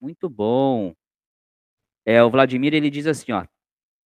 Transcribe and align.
Muito 0.00 0.28
bom. 0.28 0.94
É, 2.06 2.22
o 2.22 2.30
Vladimir 2.30 2.74
ele 2.74 2.90
diz 2.90 3.06
assim, 3.06 3.32
ó: 3.32 3.44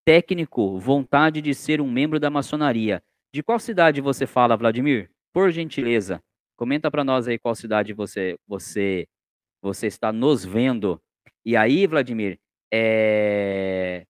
"Técnico, 0.07 0.79
vontade 0.79 1.43
de 1.43 1.55
ser 1.55 1.81
um 1.83 1.91
membro 1.91 2.21
da 2.21 2.31
maçonaria". 2.31 3.03
De 3.35 3.43
qual 3.43 3.59
cidade 3.61 4.01
você 4.01 4.27
fala, 4.27 4.57
Vladimir? 4.57 5.11
Por 5.33 5.51
gentileza, 5.53 6.23
comenta 6.57 6.91
pra 6.91 7.05
nós 7.05 7.29
aí 7.29 7.39
qual 7.39 7.55
cidade 7.55 7.93
você 7.95 8.37
você 8.49 9.07
você 9.63 9.87
está 9.89 10.13
nos 10.13 10.45
vendo. 10.45 11.01
E 11.47 11.57
aí, 11.57 11.87
Vladimir, 11.87 12.39
eh, 12.73 14.05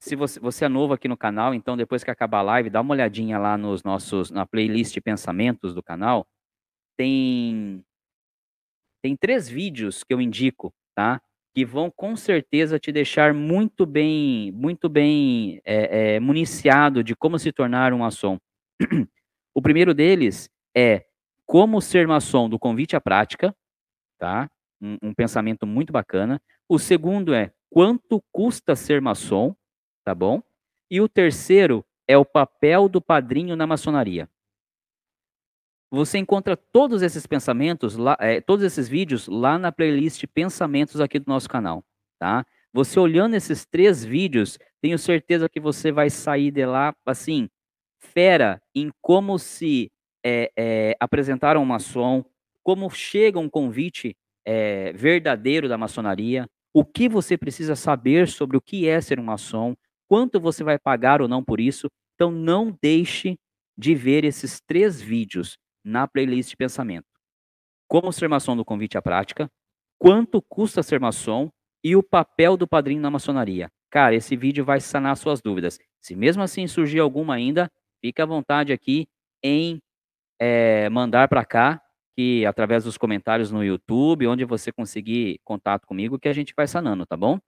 se 0.00 0.16
você 0.16 0.40
você 0.40 0.66
é 0.66 0.68
novo 0.68 0.94
aqui 0.94 1.08
no 1.08 1.16
canal, 1.16 1.54
então 1.54 1.76
depois 1.76 2.04
que 2.04 2.10
acabar 2.12 2.40
a 2.40 2.42
live, 2.42 2.70
dá 2.70 2.80
uma 2.82 2.94
olhadinha 2.94 3.38
lá 3.38 3.58
nos 3.58 3.84
nossos 3.84 4.30
na 4.30 4.46
playlist 4.46 4.98
pensamentos 5.02 5.74
do 5.74 5.82
canal, 5.82 6.26
tem 6.96 7.84
tem 9.04 9.16
3 9.16 9.48
vídeos 9.48 10.02
que 10.04 10.12
eu 10.12 10.20
indico, 10.20 10.72
tá, 10.96 11.22
que 11.54 11.64
vão 11.66 11.90
com 11.90 12.16
certeza 12.16 12.78
te 12.80 12.92
deixar 12.92 13.34
muito 13.34 13.86
bem 13.86 14.52
muito 14.52 14.88
bem, 14.90 15.60
eh 15.66 16.16
eh, 16.16 16.20
municiado 16.20 17.04
de 17.04 17.16
como 17.16 17.38
se 17.38 17.52
tornar 17.52 17.92
um 17.94 18.00
maçom. 18.00 18.38
O 19.54 19.62
primeiro 19.62 19.94
deles 19.94 20.50
é 20.76 21.04
"Como 21.46 21.80
ser 21.82 22.06
maçom 22.08 22.48
do 22.48 22.58
convite 22.58 22.96
à 22.96 23.00
prática", 23.02 23.54
tá, 24.20 24.50
um 24.82 24.98
um 25.02 25.14
pensamento 25.14 25.66
muito 25.66 25.92
bacana. 25.92 26.40
O 26.68 26.78
segundo 26.78 27.34
é 27.34 27.52
"Quanto 27.70 28.22
custa 28.32 28.76
ser 28.76 29.00
maçom", 29.02 29.54
tá 30.04 30.14
bom. 30.14 30.42
E 30.90 31.00
o 31.02 31.08
terceiro 31.08 31.84
é 32.08 32.18
"O 32.18 32.24
papel 32.26 32.88
do 32.88 33.00
padrinho 33.02 33.56
na 33.56 33.66
maçonaria". 33.66 34.28
Você 35.92 36.18
encontra 36.18 36.56
todos 36.56 37.00
esses 37.02 37.26
pensamentos 37.26 37.96
lá 37.96 38.16
eh, 38.20 38.40
todos 38.40 38.64
esses 38.64 38.88
vídeos 38.88 39.28
lá 39.28 39.56
na 39.58 39.70
playlist 39.70 40.24
pensamentos 40.34 41.00
aqui 41.00 41.18
do 41.18 41.28
nosso 41.28 41.48
canal, 41.48 41.84
tá. 42.18 42.44
Você 42.72 42.98
olhando 43.00 43.34
esses 43.34 43.64
3 43.64 44.04
vídeos, 44.04 44.58
tenho 44.82 44.98
certeza 44.98 45.48
que 45.48 45.60
você 45.60 45.90
vai 45.92 46.10
sair 46.10 46.50
de 46.50 46.66
lá, 46.66 46.94
assim, 47.06 47.48
fera 48.00 48.60
em 48.74 48.90
como 49.00 49.38
se, 49.38 49.90
eh 50.24 50.50
eh, 50.56 50.96
apresentar 51.00 51.56
a 51.56 51.60
um 51.60 51.64
maçom, 51.64 52.24
como 52.64 52.90
chega 52.90 53.38
um 53.38 53.48
convite, 53.48 54.16
eh, 54.44 54.92
verdadeiro 54.94 55.68
da 55.68 55.78
maçonaria, 55.78 56.48
o 56.74 56.84
que 56.84 57.08
você 57.08 57.38
precisa 57.38 57.76
saber 57.76 58.28
sobre 58.28 58.56
o 58.56 58.60
que 58.60 58.88
é 58.88 59.00
ser 59.00 59.20
um 59.20 59.24
maçom, 59.24 59.74
quanto 60.08 60.40
você 60.40 60.64
vai 60.64 60.78
pagar 60.78 61.22
ou 61.22 61.28
não 61.28 61.42
por 61.44 61.60
isso. 61.60 61.88
Então 62.16 62.30
não 62.30 62.76
deixe 62.82 63.38
de 63.78 63.94
ver 63.94 64.24
esses 64.24 64.60
3 64.66 65.00
vídeos 65.00 65.56
na 65.86 66.08
playlist 66.08 66.56
pensamento. 66.56 67.06
Como 67.88 68.12
ser 68.12 68.28
maçom 68.28 68.56
do 68.56 68.64
convite 68.64 68.98
à 68.98 69.02
prática, 69.02 69.50
quanto 69.98 70.42
custa 70.42 70.82
ser 70.82 70.98
maçom 71.00 71.50
e 71.84 71.94
o 71.94 72.02
papel 72.02 72.56
do 72.56 72.66
padrinho 72.66 73.00
na 73.00 73.10
maçonaria. 73.10 73.70
Cara, 73.90 74.14
esse 74.14 74.36
vídeo 74.36 74.64
vai 74.64 74.80
sanar 74.80 75.16
suas 75.16 75.40
dúvidas. 75.40 75.78
Se 76.00 76.16
mesmo 76.16 76.42
assim 76.42 76.66
surgir 76.66 76.98
alguma 76.98 77.34
ainda, 77.34 77.70
fica 78.00 78.24
à 78.24 78.26
vontade 78.26 78.72
aqui 78.72 79.06
em, 79.42 79.80
eh, 80.40 80.88
mandar 80.90 81.28
pra 81.28 81.44
cá, 81.44 81.80
que 82.16 82.44
através 82.46 82.84
dos 82.84 82.98
comentários 82.98 83.52
no 83.52 83.64
YouTube, 83.64 84.26
onde 84.26 84.44
você 84.44 84.72
conseguir 84.72 85.40
contato 85.44 85.86
comigo, 85.86 86.18
que 86.18 86.28
a 86.28 86.32
gente 86.32 86.54
vai 86.56 86.66
sanando, 86.66 87.06
tá 87.06 87.16
bom? 87.16 87.38